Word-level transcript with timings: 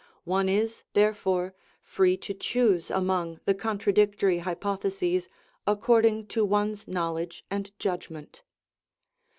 One 0.25 0.49
is, 0.49 0.83
therefore, 0.93 1.53
free 1.83 2.17
to 2.17 2.33
choose 2.33 2.89
among 2.89 3.39
the 3.45 3.53
contradic 3.53 4.17
tory 4.17 4.39
hypotheses 4.39 5.29
according 5.67 6.25
to 6.29 6.43
one's 6.43 6.87
knowledge 6.87 7.45
and 7.51 7.69
judgment. 7.77 8.41